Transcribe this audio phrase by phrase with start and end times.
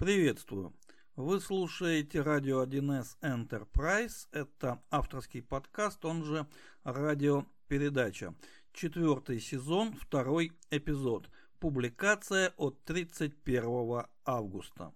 [0.00, 0.72] Приветствую.
[1.14, 4.28] Вы слушаете радио 1С Enterprise.
[4.32, 6.46] Это авторский подкаст, он же
[6.84, 8.34] радиопередача.
[8.72, 11.28] Четвертый сезон, второй эпизод.
[11.58, 14.94] Публикация от 31 августа.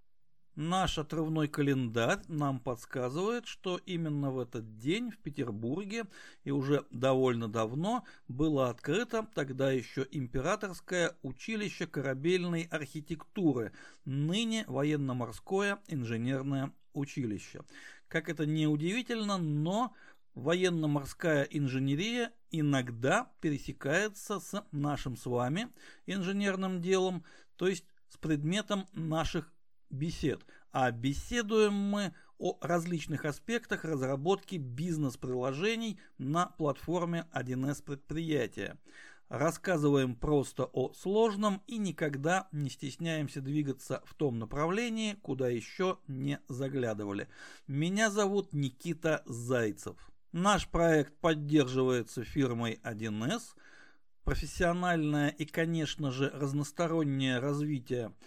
[0.55, 6.05] Наш отрывной календарь нам подсказывает, что именно в этот день в Петербурге
[6.45, 13.73] и уже довольно давно было открыто тогда еще императорское училище корабельной архитектуры,
[14.05, 17.61] ныне военно-морское инженерное училище.
[18.07, 19.93] Как это не удивительно, но
[20.35, 25.67] военно-морская инженерия иногда пересекается с нашим с вами
[26.05, 27.25] инженерным делом,
[27.57, 29.51] то есть с предметом наших
[29.89, 38.77] бесед, а беседуем мы о различных аспектах разработки бизнес-приложений на платформе 1С предприятия.
[39.29, 46.39] Рассказываем просто о сложном и никогда не стесняемся двигаться в том направлении, куда еще не
[46.47, 47.27] заглядывали.
[47.65, 49.95] Меня зовут Никита Зайцев.
[50.31, 53.55] Наш проект поддерживается фирмой 1С.
[54.25, 58.11] Профессиональное и, конечно же, разностороннее развитие–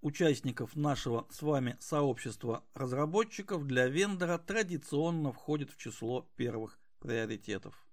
[0.00, 7.86] участников нашего с вами сообщества разработчиков для вендора традиционно входит в число первых приоритетов.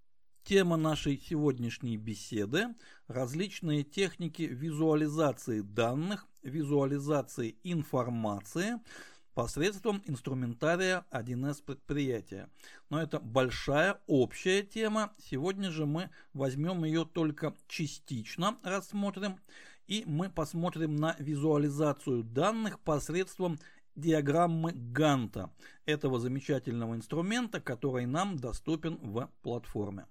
[0.44, 2.68] Тема нашей сегодняшней беседы–
[3.08, 8.80] различные техники визуализации данных, визуализации информации
[9.34, 12.50] посредством инструментария 1С предприятия.
[12.90, 15.14] Но это большая общая тема.
[15.18, 19.40] Сегодня же мы возьмем ее только частично, рассмотрим
[19.88, 23.60] и мы посмотрим на визуализацию данных посредством
[23.96, 25.52] диаграммы Ганта,
[25.86, 30.06] этого замечательного инструмента, который нам доступен в платформе.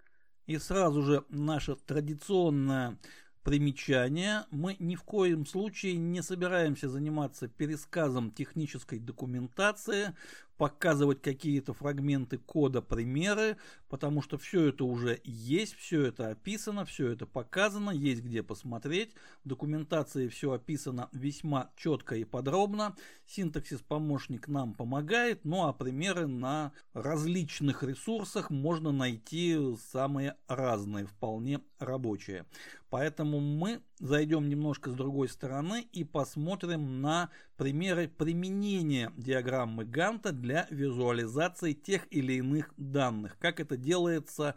[0.46, 2.98] И сразу же наша традиционная
[3.44, 4.46] Примечание.
[4.50, 10.14] Мы ни в коем случае не собираемся заниматься пересказом технической документации,
[10.56, 13.56] показывать какие-то фрагменты кода, примеры,
[13.88, 19.14] потому что все это уже есть, все это описано, все это показано, есть где посмотреть.
[19.44, 22.96] В документации все описано весьма четко и подробно.
[23.26, 29.58] Синтаксис помощник нам помогает, ну а примеры на различных ресурсах можно найти
[29.92, 32.46] самые разные, вполне рабочие.
[32.90, 40.66] Поэтому мы зайдем немножко с другой стороны и посмотрим на примеры применения диаграммы Ганта для
[40.70, 43.38] визуализации тех или иных данных.
[43.38, 44.54] Как это делается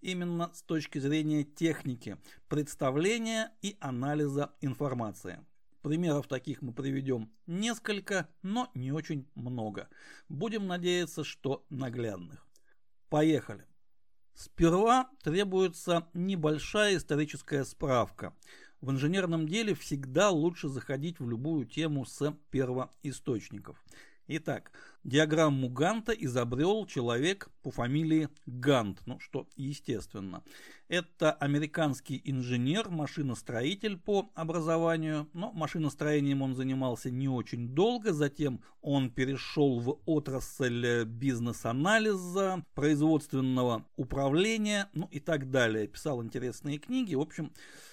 [0.00, 2.16] именно с точки зрения техники
[2.48, 5.44] представления и анализа информации.
[5.82, 9.88] Примеров таких мы приведем несколько, но не очень много.
[10.28, 12.46] Будем надеяться, что наглядных.
[13.08, 13.64] Поехали.
[14.34, 18.34] Сперва требуется небольшая историческая справка.
[18.80, 23.82] В инженерном деле всегда лучше заходить в любую тему с первоисточников.
[24.32, 24.70] Итак,
[25.02, 30.44] диаграмму Ганта изобрел человек по фамилии Гант, ну что естественно.
[30.86, 39.10] Это американский инженер, машиностроитель по образованию, но машиностроением он занимался не очень долго, затем он
[39.10, 45.88] перешел в отрасль бизнес-анализа, производственного управления, ну и так далее.
[45.88, 47.52] Писал интересные книги, в общем,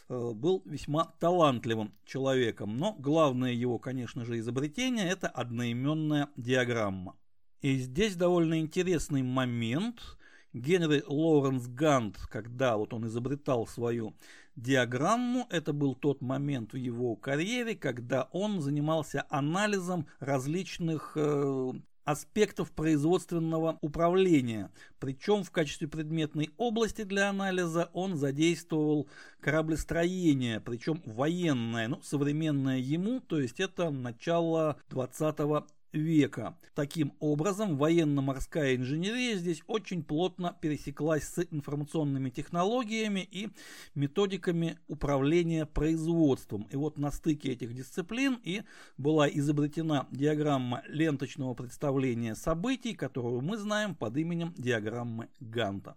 [0.09, 2.77] был весьма талантливым человеком.
[2.77, 7.15] Но главное его, конечно же, изобретение– это одноименная диаграмма.
[7.61, 10.01] И здесь довольно интересный момент–
[10.53, 14.15] Генри Лоуренс Гант, когда вот он изобретал свою
[14.55, 21.71] диаграмму, это был тот момент в его карьере, когда он занимался анализом различных э,
[22.07, 24.71] аспектов производственного управления.
[24.97, 29.09] Причем в качестве предметной области для анализа он задействовал
[29.41, 36.57] кораблестроение, причем военное, ну, современное ему, то есть это начало 20 века.
[36.75, 43.49] Таким образом, военно-морская инженерия здесь очень плотно пересеклась с информационными технологиями и
[43.95, 46.67] методиками управления производством.
[46.71, 48.63] И вот на стыке этих дисциплин и
[48.97, 55.95] была изобретена диаграмма ленточного представления событий, которую мы знаем под именем диаграммы Ганта.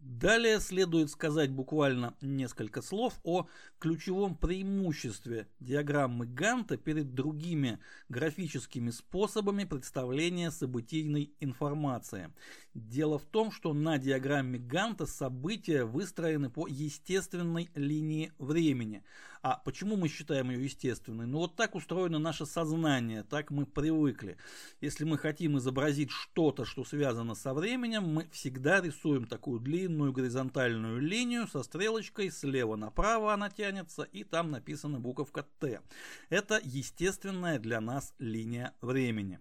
[0.00, 3.48] Далее следует сказать буквально несколько слов о
[3.80, 12.32] ключевом преимуществе диаграммы Ганта перед другими графическими способами представления событийной информации.
[12.74, 19.02] Дело в том, что на диаграмме Ганта события выстроены по естественной линии времени.
[19.40, 21.26] А почему мы считаем ее естественной?
[21.26, 24.36] Ну вот так устроено наше сознание, так мы привыкли.
[24.80, 30.12] Если мы хотим изобразить что-то, что связано со временем, мы всегда рисуем такую длинную длинную
[30.12, 35.80] горизонтальную линию со стрелочкой слева направо она тянется, и там написана буковка Т.
[36.28, 39.40] Это естественная для нас линия времени.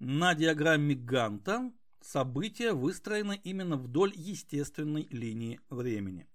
[0.00, 1.70] На диаграмме Ганта
[2.00, 6.26] события выстроены именно вдоль естественной линии времени.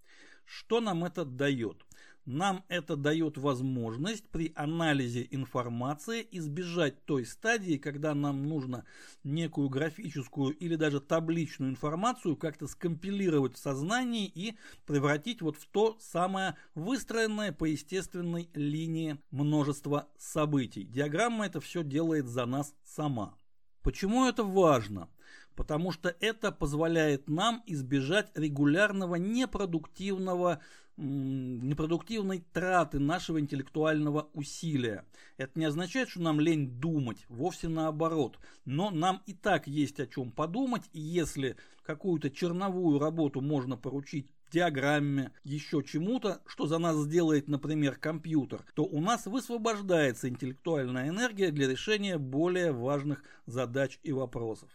[0.45, 1.85] Что нам это дает?
[2.25, 8.85] Нам это дает возможность при анализе информации избежать той стадии, когда нам нужно
[9.23, 14.55] некую графическую или даже табличную информацию как-то скомпилировать в сознании и
[14.85, 20.83] превратить вот в то самое выстроенное по естественной линии множество событий.
[20.83, 23.38] Диаграмма это все делает за нас сама.
[23.83, 25.09] Почему это важно?
[25.55, 30.61] Потому что это позволяет нам избежать регулярного непродуктивного
[30.99, 35.05] непродуктивной траты нашего интеллектуального усилия.
[35.37, 38.37] Это не означает, что нам лень думать, вовсе наоборот.
[38.65, 44.29] Но нам и так есть о чем подумать, и если какую-то черновую работу можно поручить
[44.49, 51.51] диаграмме, еще чему-то, что за нас сделает, например, компьютер, то у нас высвобождается интеллектуальная энергия
[51.51, 54.69] для решения более важных задач и вопросов.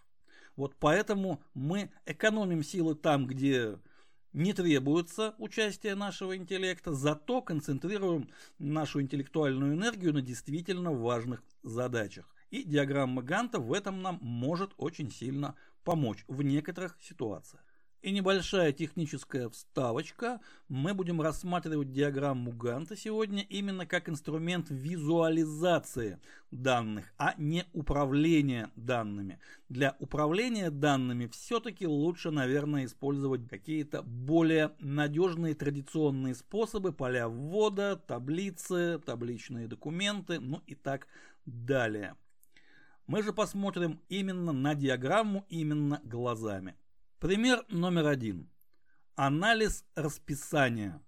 [0.57, 3.79] Вот поэтому мы экономим силы там, где
[4.33, 8.29] не требуется участие нашего интеллекта, зато концентрируем
[8.59, 12.27] нашу интеллектуальную энергию на действительно важных задачах.
[12.51, 15.55] И диаграмма Ганта в этом нам может очень сильно
[15.85, 17.65] помочь в некоторых ситуациях.
[18.05, 20.43] И небольшая техническая вставочка.
[20.69, 26.21] Мы будем рассматривать диаграмму Ганта сегодня именно как инструмент визуализации
[26.51, 29.39] данных, а не управления данными.
[29.71, 38.99] Для управления данными все-таки лучше, наверное, использовать какие-то более надежные традиционные способы, поля ввода, таблицы,
[38.99, 41.07] табличные документы, ну и так
[41.47, 42.17] далее.
[43.07, 46.77] Мы же посмотрим именно на диаграмму, именно глазами.
[47.25, 48.51] Пример номер один.
[49.15, 51.01] Анализ расписания.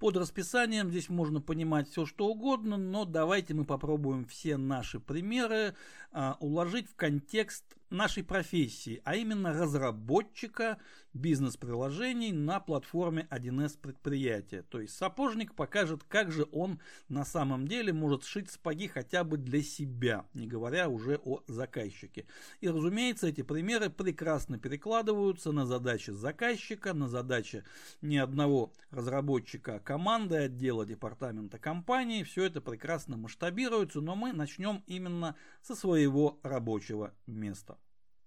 [0.00, 5.76] Под расписанием здесь можно понимать все что угодно, но давайте мы попробуем все наши примеры
[6.10, 7.64] а, уложить в контекст
[7.94, 10.78] нашей профессии, а именно разработчика
[11.14, 14.62] бизнес-приложений на платформе 1С предприятия.
[14.62, 19.38] То есть сапожник покажет, как же он на самом деле может сшить сапоги хотя бы
[19.38, 22.26] для себя, не говоря уже о заказчике.
[22.60, 27.64] И разумеется, эти примеры прекрасно перекладываются на задачи заказчика, на задачи
[28.02, 32.24] не одного разработчика, а команды, отдела, департамента компании.
[32.24, 37.78] Все это прекрасно масштабируется, но мы начнем именно со своего рабочего места.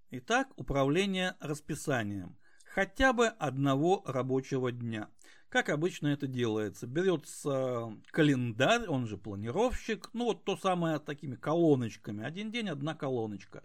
[0.09, 2.37] Итак, управление расписанием.
[2.73, 5.09] Хотя бы одного рабочего дня.
[5.49, 6.87] Как обычно это делается?
[6.87, 12.23] Берется календарь, он же планировщик, ну вот то самое такими колоночками.
[12.23, 13.63] Один день, одна колоночка.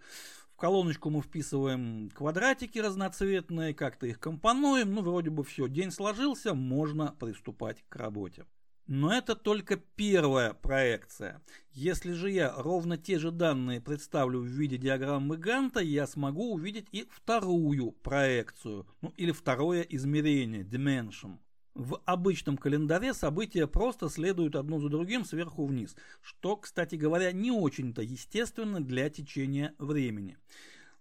[0.51, 6.53] В колоночку мы вписываем квадратики разноцветные, как-то их компонуем, ну вроде бы все, день сложился,
[6.53, 8.45] можно приступать к работе.
[8.87, 11.41] Но это только первая проекция.
[11.71, 16.87] Если же я ровно те же данные представлю в виде диаграммы Ганта, я смогу увидеть
[16.91, 21.37] и вторую проекцию, ну или второе измерение, dimension.
[21.75, 27.51] В обычном календаре события просто следуют одно за другим сверху вниз, что, кстати говоря, не
[27.51, 30.37] очень-то естественно для течения времени.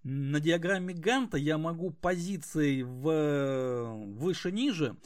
[0.02, 4.96] На диаграмме Ганта я могу позиции в выше-ниже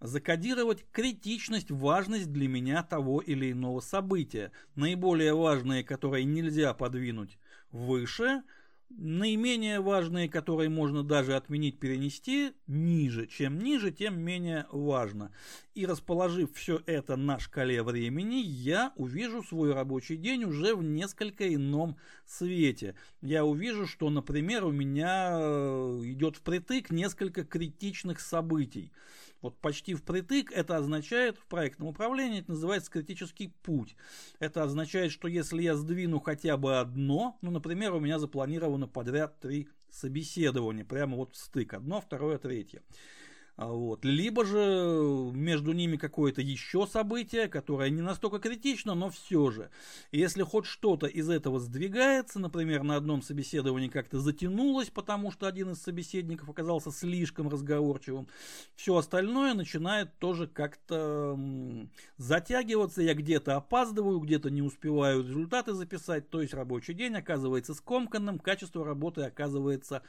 [0.00, 4.52] закодировать критичность, важность для меня того или иного события.
[4.74, 7.38] Наиболее важные, которые нельзя подвинуть
[7.70, 8.42] выше,
[8.88, 13.26] наименее важные, которые можно даже отменить, перенести ниже.
[13.26, 15.32] Чем ниже, тем менее важно.
[15.74, 21.52] И расположив все это на шкале времени, я увижу свой рабочий день уже в несколько
[21.52, 22.94] ином свете.
[23.22, 28.92] Я увижу, что, например, у меня э, идет впритык несколько критичных событий
[29.42, 33.96] вот почти впритык, это означает в проектном управлении, это называется критический путь.
[34.38, 39.38] Это означает, что если я сдвину хотя бы одно, ну, например, у меня запланировано подряд
[39.40, 42.82] три собеседования, прямо вот в стык, одно, второе, третье.
[43.56, 44.04] А, вот.
[44.04, 49.70] Либо же между ними какое-то еще событие, которое не настолько критично, но все же.
[50.12, 55.70] Если хоть что-то из этого сдвигается, например, на одном собеседовании как-то затянулось, потому что один
[55.70, 58.28] из собеседников оказался слишком разговорчивым,
[58.74, 61.38] все остальное начинает тоже как-то
[62.18, 63.00] затягиваться.
[63.00, 68.84] Я где-то опаздываю, где-то не успеваю результаты записать, то есть рабочий день оказывается скомканным, качество
[68.84, 70.02] работы оказывается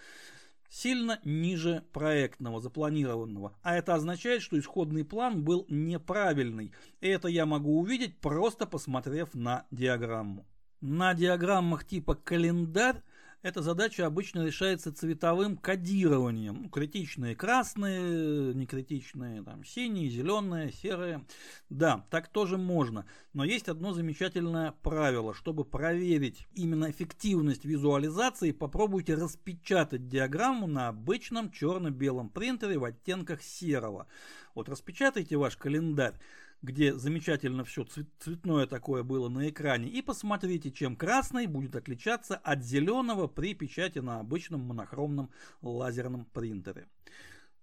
[0.69, 3.55] сильно ниже проектного, запланированного.
[3.61, 6.73] А это означает, что исходный план был неправильный.
[7.01, 10.45] И это я могу увидеть, просто посмотрев на диаграмму.
[10.81, 13.01] На диаграммах типа календарь
[13.47, 16.67] Эта задача обычно решается цветовым кодированием.
[16.67, 21.25] Критичные красные, некритичные там, синие, зеленые, серые.
[21.69, 23.05] Да, так тоже можно.
[23.31, 25.33] Но есть одно замечательное правило.
[25.33, 34.07] Чтобы проверить именно эффективность визуализации, попробуйте распечатать диаграмму на обычном черно-белом принтере в оттенках серого.
[34.55, 36.19] Вот распечатайте ваш календарь
[36.61, 37.85] где замечательно все
[38.19, 43.99] цветное такое было на экране, и посмотрите, чем красный будет отличаться от зеленого при печати
[43.99, 45.29] на обычном монохромном
[45.61, 46.87] лазерном принтере.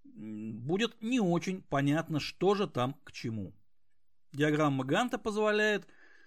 [0.05, 3.53] Будет не очень понятно, что же там к чему.
[4.33, 5.87] Диаграмма Ганта позволяет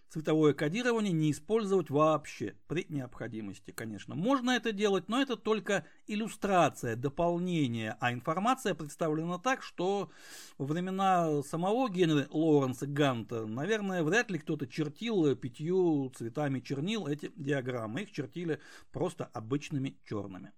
[0.09, 4.15] цветовое кодирование не использовать вообще при необходимости, конечно.
[4.15, 10.09] Можно это делать, но это только иллюстрация, дополнение, а информация представлена так, что
[10.57, 17.31] во времена самого Генри Лоуренса Ганта, наверное, вряд ли кто-то чертил пятью цветами чернил эти
[17.35, 18.01] диаграммы.
[18.01, 18.59] Их чертили
[18.91, 20.53] просто обычными черными.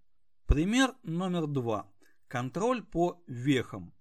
[0.46, 1.92] Пример номер два.
[2.28, 3.94] Контроль по вехам.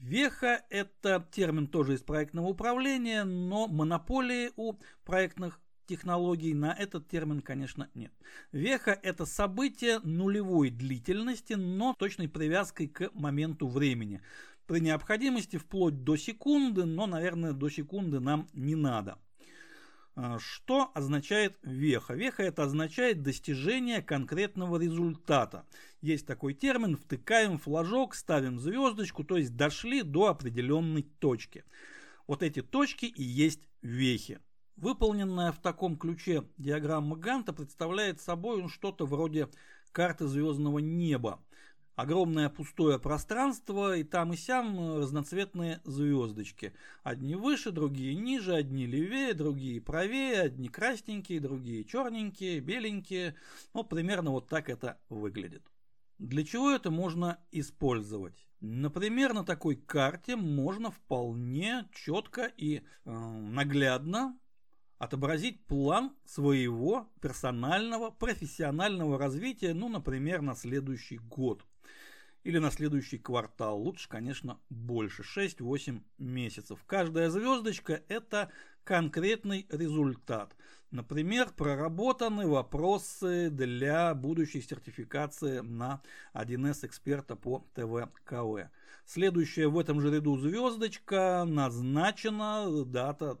[0.00, 7.42] Веха– это термин тоже из проектного управления, но монополии у проектных технологий на этот термин,
[7.42, 8.12] конечно, нет.
[8.50, 14.22] Веха– это событие нулевой длительности, но точной привязкой к моменту времени.
[14.66, 19.18] При необходимости вплоть до секунды, но, наверное, до секунды нам не надо.
[20.16, 22.14] А, что означает веха?
[22.14, 25.66] Веха это означает достижение конкретного результата.
[26.00, 31.64] Есть такой термин, втыкаем флажок, ставим звездочку, то есть дошли до определенной точки.
[32.26, 34.40] Вот эти точки и есть вехи.
[34.76, 39.48] Выполненная в таком ключе диаграмма Ганта представляет собой что-то вроде
[39.92, 41.42] карты звездного неба
[42.00, 46.72] огромное пустое пространство, и там и сям разноцветные звездочки.
[47.02, 53.34] Одни выше, другие ниже, одни левее, другие правее, одни красненькие, другие черненькие, беленькие.
[53.74, 55.62] Ну, примерно вот так это выглядит.
[56.18, 58.46] Для чего это можно использовать?
[58.60, 64.38] Например, на такой карте можно вполне четко и э, наглядно
[65.00, 71.64] отобразить план своего персонального, профессионального развития, ну, например, на следующий год
[72.44, 73.80] или на следующий квартал.
[73.80, 75.22] Лучше, конечно, больше.
[75.22, 76.84] 6-8 месяцев.
[76.86, 78.50] Каждая звездочка– это
[78.84, 80.54] конкретный результат.
[80.90, 86.02] Например, проработаны вопросы для будущей сертификации на
[86.34, 88.68] 1С эксперта по ТВ-КВ.
[89.06, 93.38] Следующая в этом же ряду звездочка назначена дата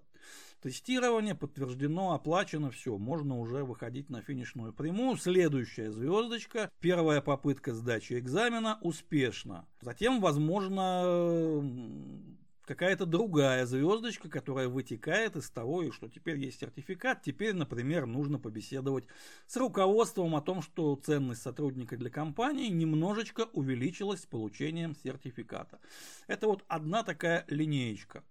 [0.62, 5.16] Тестирование подтверждено, оплачено, все, можно уже выходить на финишную прямую.
[5.16, 9.66] Следующая звездочка, первая попытка сдачи экзамена успешна.
[9.80, 11.64] Затем, возможно,
[12.66, 17.22] какая-то другая звездочка, которая вытекает из того, что теперь есть сертификат.
[17.22, 19.06] Теперь, например, нужно побеседовать
[19.46, 25.80] с руководством о том, что ценность сотрудника для компании немножечко увеличилась с получением сертификата.
[26.26, 28.22] Это вот одна такая линеечка,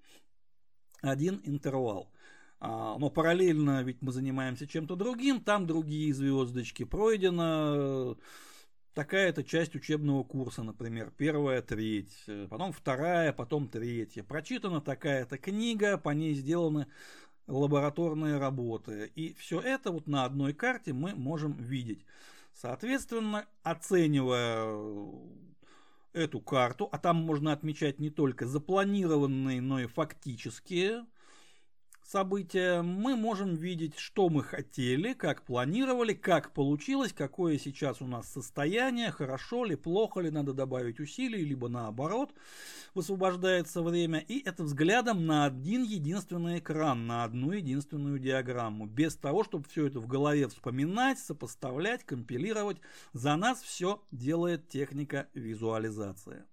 [1.01, 2.12] один интервал.
[2.59, 6.83] А, но параллельно ведь мы занимаемся чем-то другим, там другие звездочки.
[6.83, 8.17] Пройдена
[8.93, 14.23] такая-то часть учебного курса, например, первая треть, потом вторая, потом третья.
[14.23, 16.87] Прочитана такая-то книга, по ней сделаны
[17.47, 19.11] лабораторные работы.
[19.15, 22.05] И все это вот на одной карте мы можем видеть.
[22.53, 24.77] Соответственно, оценивая
[26.11, 31.05] эту карту, а там можно отмечать не только запланированные, но и фактические
[32.09, 38.27] события, мы можем видеть, что мы хотели, как планировали, как получилось, какое сейчас у нас
[38.27, 42.33] состояние, хорошо ли, плохо ли, надо добавить усилий, либо наоборот,
[42.95, 44.19] высвобождается время.
[44.19, 49.85] И это взглядом на один единственный экран, на одну единственную диаграмму, без того, чтобы все
[49.85, 52.77] это в голове вспоминать, сопоставлять, компилировать.
[53.13, 56.43] За нас все делает техника визуализации.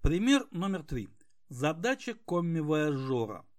[0.00, 1.08] Пример номер три.
[1.48, 3.44] Задача комми-вояжера–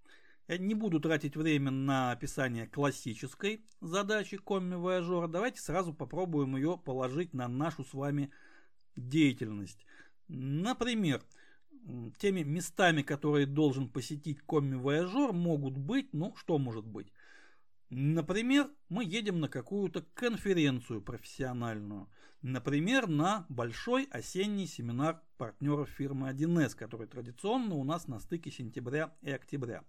[0.57, 5.27] не буду тратить время на описание классической задачи комми-вояжера.
[5.27, 8.31] Давайте сразу попробуем ее положить на нашу с вами
[8.95, 9.85] деятельность.
[10.27, 11.21] Например,
[12.17, 17.11] теми местами, которые должен посетить комми-вояжер, могут быть, ну, что может быть?
[17.89, 22.09] Например, мы едем на какую-то конференцию профессиональную.
[22.41, 29.13] Например, на большой осенний семинар партнеров фирмы 1С, который традиционно у нас на стыке сентября
[29.21, 29.83] и октября.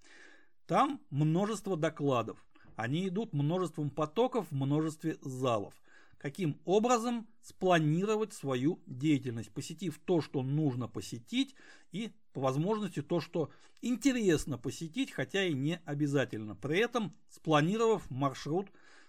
[0.67, 2.45] Там множество докладов.
[2.77, 5.75] Они идут множеством потоков в множестве залов.
[6.19, 11.55] Каким образом спланировать свою деятельность, посетив то, что нужно посетить,
[11.93, 13.51] и по возможности то, что
[13.83, 16.57] интересно посетить, хотя и не обязательно.
[16.57, 18.69] При этом спланировав маршрут,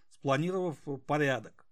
[0.10, 1.66] спланировав порядок.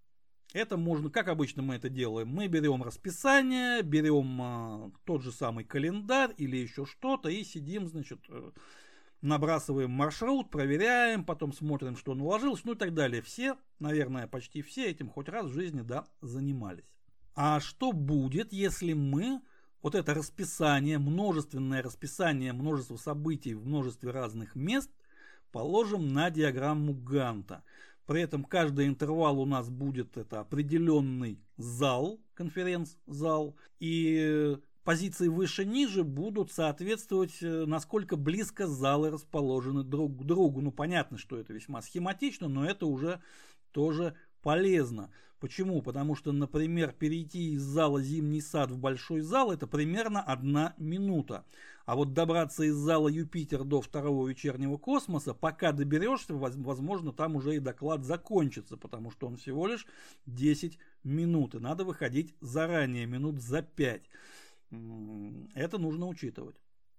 [0.54, 5.64] Это можно, как обычно мы это делаем, мы берем расписание, берем а, тот же самый
[5.64, 8.52] календарь или еще что-то и сидим, значит, э,
[9.24, 13.22] набрасываем маршрут, проверяем, потом смотрим, что он уложился, ну и так далее.
[13.22, 16.84] Все, наверное, почти все этим хоть раз в жизни, да, занимались.
[17.34, 19.40] А что будет, если мы
[19.82, 24.90] вот это расписание, множественное расписание, множество событий в множестве разных мест
[25.50, 27.64] положим на диаграмму Ганта?
[28.06, 36.52] При этом каждый интервал у нас будет это определенный зал, конференц-зал, и позиции выше-ниже будут
[36.52, 40.60] соответствовать, э, насколько близко залы расположены друг к другу.
[40.60, 43.20] Ну, понятно, что это весьма схематично, но это уже
[43.72, 45.10] тоже полезно.
[45.40, 45.82] Почему?
[45.82, 51.44] Потому что, например, перейти из зала «Зимний сад» в большой зал– это примерно одна минута.
[51.84, 57.56] А вот добраться из зала Юпитер до второго вечернего космоса, пока доберешься, возможно, там уже
[57.56, 59.86] и доклад закончится, потому что он всего лишь
[60.24, 64.02] 10 минут, и надо выходить заранее, минут за 5.
[65.54, 66.56] Это нужно учитывать.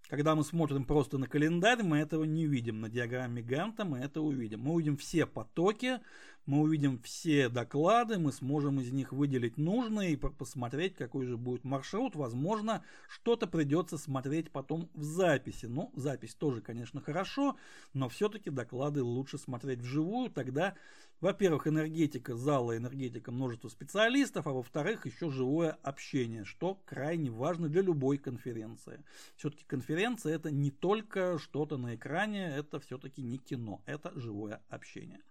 [0.07, 2.79] Когда мы смотрим просто на календарь, мы этого не видим.
[2.79, 4.61] На диаграмме Ганта мы это увидим.
[4.61, 5.99] Мы увидим все потоки,
[6.45, 11.63] мы увидим все доклады, мы сможем из них выделить нужные и посмотреть, какой же будет
[11.63, 12.15] маршрут.
[12.15, 15.65] Возможно, что-то придется смотреть потом в записи.
[15.65, 17.55] Ну, запись тоже, конечно, хорошо,
[17.93, 20.29] но все-таки доклады лучше смотреть вживую.
[20.29, 20.75] Тогда,
[21.21, 27.81] во-первых, энергетика зала, энергетика множества специалистов, а во-вторых, еще живое общение, что крайне важно для
[27.81, 29.03] любой конференции.
[29.35, 35.21] Все-таки конференция это не только что-то на экране, это все-таки не кино, это живое общение.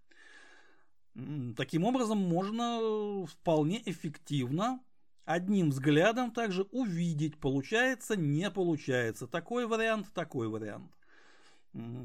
[1.55, 4.81] Таким образом, можно вполне эффективно
[5.23, 9.27] одним взглядом также увидеть, получается, не получается.
[9.27, 10.91] Такой вариант, такой вариант.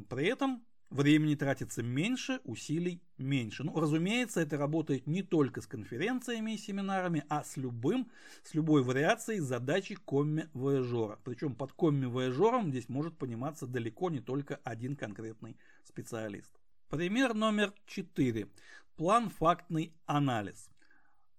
[0.08, 3.64] При этом времени тратится меньше, усилий меньше.
[3.64, 8.10] Ну, разумеется, это работает не только с конференциями и семинарами, а с любым,
[8.42, 11.18] с любой вариацией задачи комми-вояжера.
[11.24, 16.50] Причем под комми-вояжером здесь может пониматься далеко не только один конкретный специалист.
[16.88, 18.48] Пример номер 4
[18.96, 20.68] план-фактный анализ.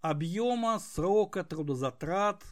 [0.02, 2.44] Объема, срока, трудозатрат.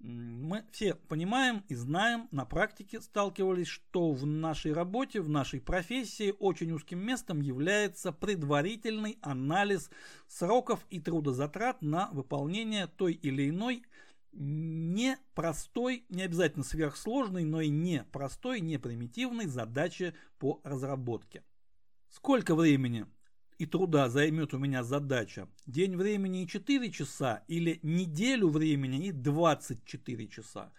[0.00, 6.34] Мы все понимаем и знаем, на практике сталкивались, что в нашей работе, в нашей профессии
[6.38, 9.90] очень узким местом является предварительный анализ
[10.26, 13.84] сроков и трудозатрат на выполнение той или иной
[14.32, 21.42] непростой, не обязательно сверхсложной, но и непростой, не примитивной задачи по разработке.
[22.08, 23.06] Сколько времени
[23.60, 29.12] и труда займет у меня задача день времени и 4 часа или неделю времени и
[29.12, 30.72] 24 часа.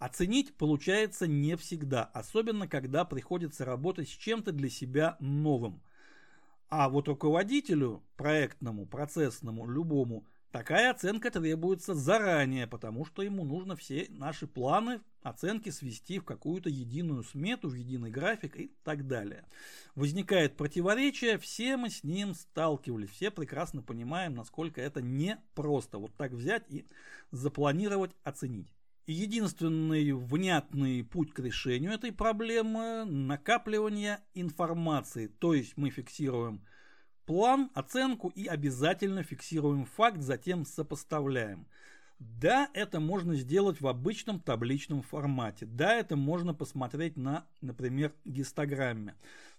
[0.00, 5.80] Оценить получается не всегда, особенно когда приходится работать с чем-то для себя новым.
[6.68, 14.06] А вот руководителю, проектному, процессному, любому– Такая оценка требуется заранее, потому что ему нужно все
[14.08, 19.44] наши планы, оценки свести в какую-то единую смету, в единый график и так далее.
[19.94, 26.32] Возникает противоречие, все мы с ним сталкивались, все прекрасно понимаем, насколько это непросто вот так
[26.32, 26.86] взять и
[27.30, 28.72] запланировать, оценить.
[29.06, 36.64] Единственный внятный путь к решению этой проблемы– накапливание информации, то есть мы фиксируем–
[37.28, 41.66] план, оценку и обязательно фиксируем факт, затем сопоставляем.
[42.18, 45.66] Да, это можно сделать в обычном табличном формате.
[45.66, 49.14] Да, это можно посмотреть на, например, гистограмме.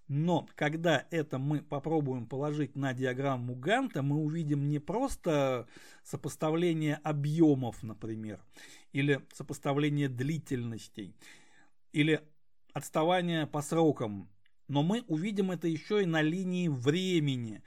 [0.07, 5.67] Но когда это мы попробуем положить на диаграмму Ганта, мы увидим не просто
[6.03, 8.39] сопоставление объемов, например,
[8.93, 11.15] или сопоставление длительностей,
[11.93, 12.19] или
[12.73, 14.27] отставание по срокам
[14.69, 17.61] но мы увидим это еще и на линии времени.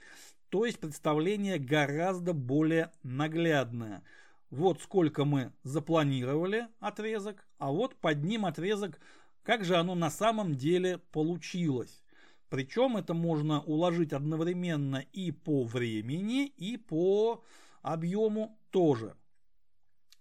[0.49, 4.03] То есть представление гораздо более наглядное.
[4.49, 8.99] Вот сколько мы запланировали отрезок, а вот под ним отрезок,
[9.43, 12.03] как же оно на самом деле получилось.
[12.49, 17.43] Причем это можно уложить одновременно и по времени, и по
[17.81, 19.15] объему тоже.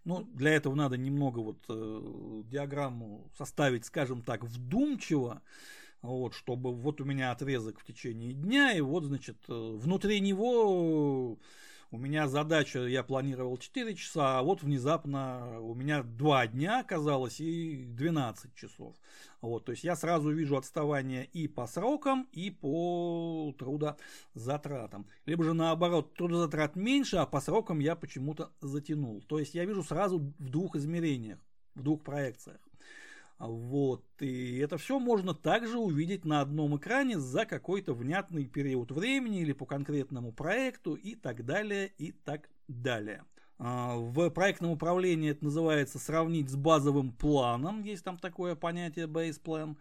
[0.04, 5.42] Ну, для этого надо немного вот э, диаграмму составить, скажем так, вдумчиво
[6.02, 11.38] вот, чтобы вот у меня отрезок в течение дня, и вот, значит, э, внутри него
[11.92, 17.38] у меня задача, я планировал 4 часа, а вот внезапно у меня 2 дня оказалось
[17.38, 18.96] и 12 часов.
[19.42, 25.06] Вот, то есть я сразу вижу отставание и по срокам, и по трудозатратам.
[25.26, 29.20] Либо же наоборот, трудозатрат меньше, а по срокам я почему-то затянул.
[29.28, 31.40] То есть я вижу сразу в двух измерениях,
[31.74, 32.60] в двух проекциях.
[33.48, 39.40] Вот, и это все можно также увидеть на одном экране за какой-то внятный период времени
[39.40, 43.24] или по конкретному проекту и так далее и так далее.
[43.58, 49.42] А, в проектном управлении это называется сравнить с базовым планом, есть там такое понятие base
[49.42, 49.76] plan,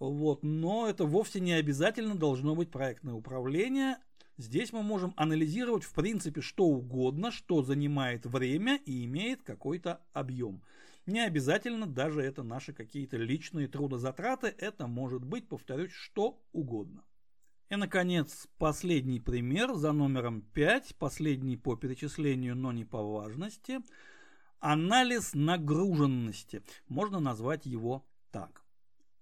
[0.00, 3.98] вот, но это вовсе не обязательно должно быть проектное управление.
[4.38, 10.62] Здесь мы можем анализировать в принципе что угодно, что занимает время и имеет какой-то объем.
[11.06, 17.04] Не обязательно даже это наши какие-то личные трудозатраты, это может быть, повторюсь, что угодно.
[17.68, 23.80] И, наконец, последний пример за номером 5, последний по перечислению, но не по важности.
[24.60, 26.62] Анализ нагруженности.
[26.88, 28.63] Можно назвать его так.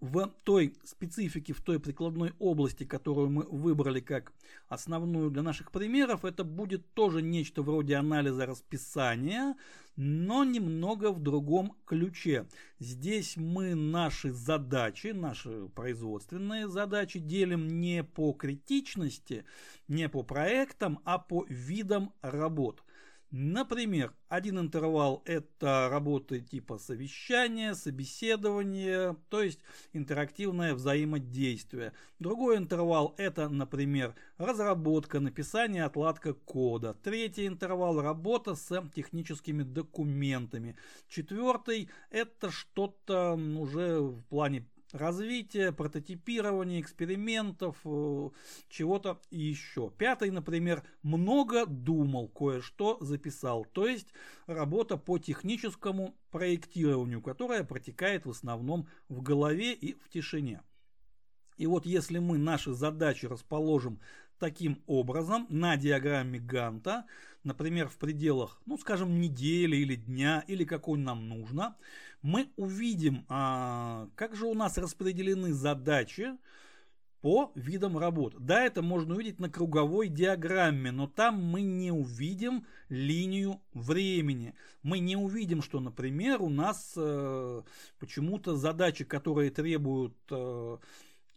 [0.02, 4.32] В той специфике, в той прикладной области, которую мы выбрали как
[4.68, 9.54] основную для наших примеров, это будет тоже нечто вроде анализа расписания,
[9.94, 12.48] но немного в другом ключе.
[12.80, 19.44] Здесь мы наши задачи, наши производственные задачи делим не по критичности,
[19.86, 22.82] не по проектам, а по видам работ–
[23.34, 29.60] Например, один интервал– это работы типа совещания, собеседования, то есть
[29.94, 31.94] интерактивное взаимодействие.
[32.18, 36.92] Другой интервал– это, например, разработка, написание, отладка кода.
[36.92, 40.76] Третий интервал– работа с техническими документами.
[41.08, 48.30] Четвертый– это что-то уже в плане развития, прототипирования, экспериментов, э,
[48.68, 49.90] чего-то еще.
[49.96, 53.64] Пятый, например, много думал, кое-что записал.
[53.64, 54.08] То есть
[54.46, 60.62] работа по техническому проектированию, которая протекает в основном в голове и в тишине.
[61.56, 64.00] И вот если мы наши задачи расположим
[64.42, 67.04] таким образом на диаграмме Ганта,
[67.44, 71.76] например, в пределах, ну, скажем, недели или дня, или какой нам нужно,
[72.22, 76.32] мы увидим, а, как же у нас распределены задачи
[77.20, 78.34] по видам работ.
[78.40, 84.54] Да, это можно увидеть на круговой диаграмме, но там мы не увидим линию времени.
[84.82, 87.62] Мы не увидим, что, например, у нас э,
[88.00, 90.78] почему-то задачи, которые требуют э,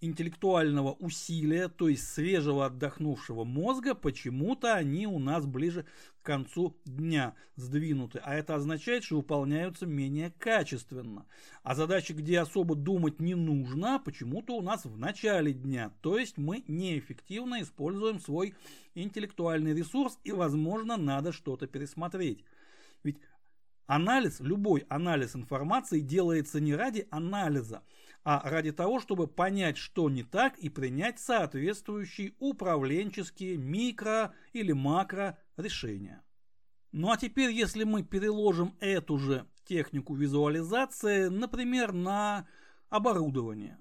[0.01, 5.86] интеллектуального усилия, то есть свежего отдохнувшего мозга, почему-то они у нас ближе
[6.21, 8.19] к концу дня сдвинуты.
[8.23, 11.25] А это означает, что выполняются менее качественно.
[11.63, 15.91] А задачи, где особо думать не нужно, почему-то у нас в начале дня.
[16.01, 18.55] То есть мы неэффективно используем свой
[18.95, 22.43] интеллектуальный ресурс и, возможно, надо что-то пересмотреть.
[23.03, 23.17] Ведь
[23.88, 27.84] анализ, любой анализ информации делается не ради анализа,
[28.24, 35.38] а ради того, чтобы понять, что не так и принять соответствующие управленческие микро или макро
[35.58, 36.24] решения.
[36.91, 42.48] Ну а теперь, если мы переложим эту же технику визуализации, например, на
[42.89, 43.78] оборудование,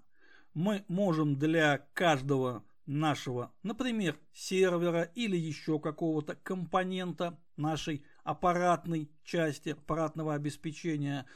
[0.53, 10.35] мы можем для каждого нашего, например, сервера или еще какого-то компонента нашей аппаратной части аппаратного
[10.35, 11.27] обеспечения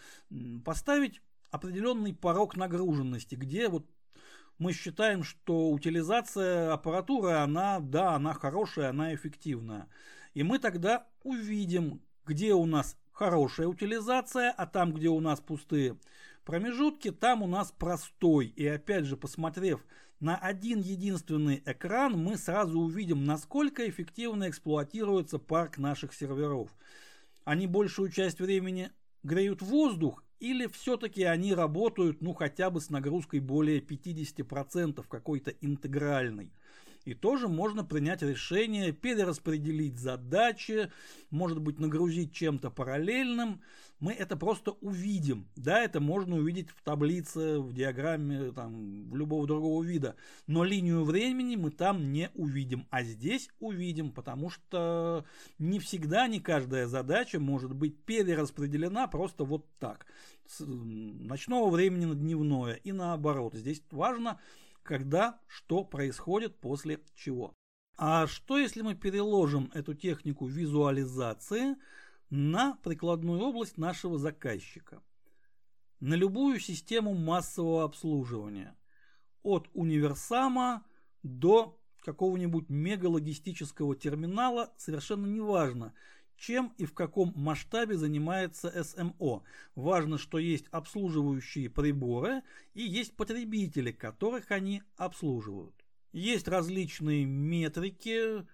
[0.64, 1.20] поставить
[1.50, 3.86] определенный порог нагруженности, где вот
[4.58, 9.88] мы считаем, что утилизация аппаратуры, она, да, она хорошая, она эффективная.
[10.34, 15.96] И мы тогда увидим, где у нас хорошая утилизация, а там, где у нас пустые
[16.48, 18.46] промежутки, там у нас простой.
[18.46, 19.84] И опять же, посмотрев
[20.18, 26.70] на один единственный экран, мы сразу увидим, насколько эффективно эксплуатируется парк наших серверов.
[27.44, 28.90] Они большую часть времени
[29.22, 36.50] греют воздух или все-таки они работают, ну, хотя бы с нагрузкой более 50% какой-то интегральной.
[37.08, 40.92] И тоже можно принять решение перераспределить задачи,
[41.30, 43.62] может быть, нагрузить чем-то параллельным.
[43.98, 45.48] Мы это просто увидим.
[45.56, 50.16] Да, это можно увидеть в таблице, в диаграмме, там, в любого другого вида.
[50.46, 52.86] Но линию времени мы там не увидим.
[52.90, 55.24] А здесь увидим, потому что
[55.58, 60.04] не всегда, не каждая задача может быть перераспределена просто вот так.
[60.46, 63.54] С ночного времени на дневное и наоборот.
[63.54, 64.38] Здесь важно
[64.88, 67.54] когда, что происходит после чего.
[67.98, 71.76] А что если мы переложим эту технику визуализации
[72.30, 75.02] на прикладную область нашего заказчика?
[76.00, 78.78] На любую систему массового обслуживания.
[79.42, 80.86] От универсама
[81.22, 85.92] до какого-нибудь мегалогистического терминала, совершенно неважно,
[86.38, 89.42] чем и в каком масштабе занимается СМО.
[89.74, 92.42] Важно, что есть обслуживающие приборы
[92.74, 95.74] и есть потребители, которых они обслуживают.
[96.12, 98.46] Есть различные метрики,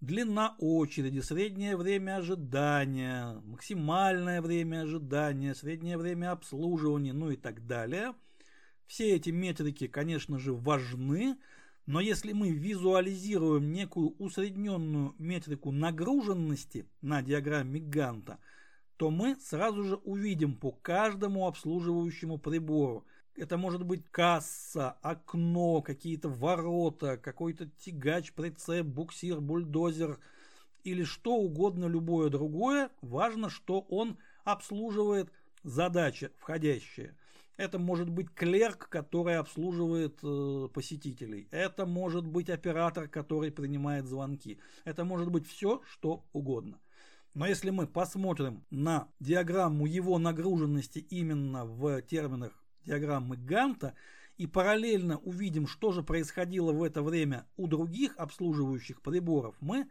[0.00, 8.14] длина очереди, среднее время ожидания, максимальное время ожидания, среднее время обслуживания, ну и так далее.
[8.86, 11.36] Все эти метрики, конечно же, важны,
[11.86, 18.38] Но если мы визуализируем некую усредненную метрику нагруженности на диаграмме Ганта,
[18.96, 23.06] то мы сразу же увидим по каждому обслуживающему прибору.
[23.34, 30.18] Это может быть касса, окно, какие-то ворота, какой-то тягач, прицеп, буксир, бульдозер
[30.84, 32.90] или что угодно любое другое.
[33.00, 37.16] Важно, что он обслуживает задача входящая.
[37.60, 41.46] Это может быть клерк, который обслуживает э, посетителей.
[41.50, 44.58] Это может быть оператор, который принимает звонки.
[44.86, 46.80] Это может быть все, что угодно.
[47.34, 52.52] Но если мы посмотрим на диаграмму его нагруженности именно в терминах
[52.86, 53.92] диаграммы Ганта
[54.38, 59.86] и параллельно увидим, что же происходило в это время у других обслуживающих приборов, мы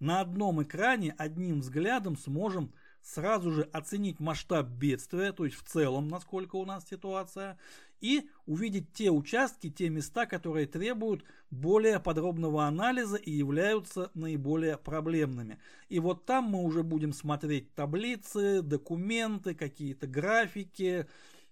[0.00, 6.08] на одном экране одним взглядом сможем сразу же оценить масштаб бедствия, то есть в целом,
[6.08, 7.58] насколько у нас ситуация,
[8.00, 15.58] и увидеть те участки, те места, которые требуют более подробного анализа и являются наиболее проблемными.
[15.88, 21.06] И вот там мы уже будем смотреть таблицы, документы, какие-то графики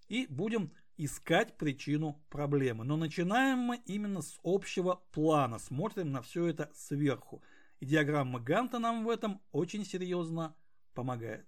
[0.09, 2.85] и будем искать причину проблемы.
[2.85, 7.43] Но начинаем мы именно с общего плана, смотрим на все это сверху.
[7.79, 10.55] И диаграмма Ганта нам в этом очень серьезно
[10.95, 11.47] помогает.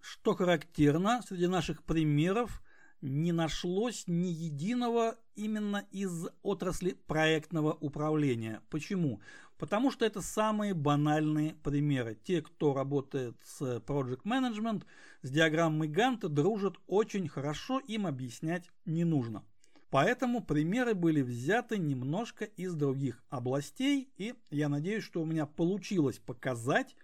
[0.00, 2.62] Что характерно, среди наших примеров
[3.00, 8.60] не нашлось ни единого именно из отрасли проектного управления.
[8.70, 9.20] Почему?
[9.56, 12.16] Потому что это самые банальные примеры.
[12.24, 14.84] Те, кто работает с Project Management,
[15.22, 19.44] с диаграммой Ганта, дружат очень хорошо, им объяснять не нужно.
[19.90, 26.18] Поэтому примеры были взяты немножко из других областей, и я надеюсь, что у меня получилось
[26.18, 26.94] показать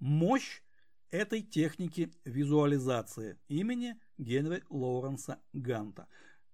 [0.00, 0.62] мощь
[1.14, 6.08] этой техники визуализации имени Генри Лоуренса Ганта.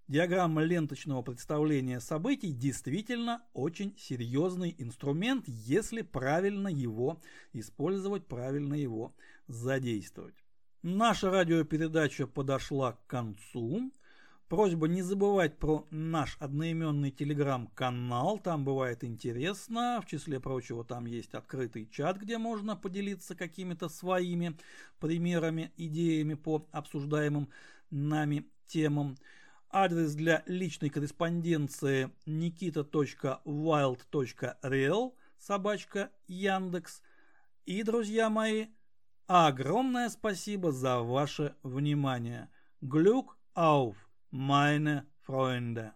[0.07, 7.19] Диаграмма ленточного представления событий действительно очень серьезный инструмент, если правильно его
[7.53, 9.15] использовать, правильно его
[9.47, 10.35] задействовать.
[10.83, 13.91] Наша радиопередача подошла к концу.
[14.51, 21.33] Просьба не забывать про наш одноименный телеграм-канал, там бывает интересно, в числе прочего там есть
[21.33, 24.57] открытый чат, где можно поделиться какими-то своими
[24.99, 27.47] примерами, идеями по обсуждаемым
[27.91, 29.15] нами темам.
[29.69, 37.01] Адрес для личной корреспонденции nikita.wild.real собачка Яндекс.
[37.65, 38.65] И, друзья мои,
[39.27, 42.49] огромное спасибо за ваше внимание.
[42.81, 44.10] Глюк ауф!
[44.31, 45.93] Meine Freunde.